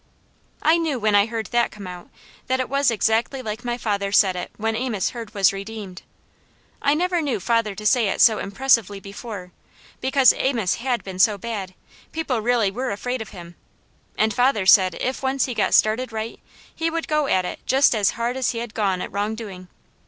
I 0.63 0.79
knew 0.79 0.97
when 0.97 1.13
I 1.13 1.27
heard 1.27 1.45
that 1.51 1.69
come 1.69 1.85
out, 1.85 2.09
that 2.47 2.59
it 2.59 2.69
was 2.69 2.89
exactly 2.89 3.43
like 3.43 3.63
my 3.63 3.77
father 3.77 4.11
said 4.11 4.35
it 4.35 4.49
when 4.57 4.75
Amos 4.75 5.11
Hurd 5.11 5.35
was 5.35 5.53
redeemed. 5.53 6.01
I 6.81 6.95
never 6.95 7.21
knew 7.21 7.39
father 7.39 7.75
to 7.75 7.85
say 7.85 8.07
it 8.07 8.19
so 8.19 8.39
impressively 8.39 8.99
before, 8.99 9.51
because 9.99 10.33
Amos 10.33 10.77
had 10.81 11.03
been 11.03 11.19
so 11.19 11.37
bad, 11.37 11.75
people 12.13 12.39
really 12.41 12.71
were 12.71 12.89
afraid 12.89 13.21
of 13.21 13.29
him, 13.29 13.53
and 14.17 14.33
father 14.33 14.65
said 14.65 14.95
if 14.99 15.21
once 15.21 15.45
he 15.45 15.53
got 15.53 15.71
started 15.71 16.11
right, 16.11 16.39
he 16.73 16.89
would 16.89 17.07
go 17.07 17.27
at 17.27 17.45
it 17.45 17.59
just 17.67 17.93
as 17.93 18.09
hard 18.17 18.35
as 18.35 18.53
he 18.53 18.57
had 18.57 18.73
gone 18.73 19.03
at 19.03 19.11
wrongdoing. 19.11 19.67